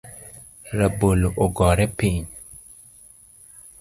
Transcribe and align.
Rabolo 0.77 1.29
ogore 1.45 1.85
piny 1.97 2.23